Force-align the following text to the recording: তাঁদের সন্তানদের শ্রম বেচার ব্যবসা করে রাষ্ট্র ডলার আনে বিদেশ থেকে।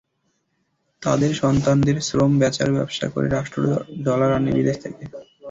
তাঁদের 1.01 1.31
সন্তানদের 1.35 1.97
শ্রম 2.01 2.31
বেচার 2.39 2.69
ব্যবসা 2.73 3.05
করে 3.09 3.27
রাষ্ট্র 3.29 3.61
ডলার 4.03 4.31
আনে 4.33 4.51
বিদেশ 4.57 4.77
থেকে। 4.83 5.03